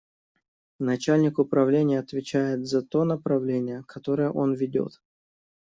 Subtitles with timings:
[0.79, 4.99] Начальник управления отвечает за то направление, которое он ведет.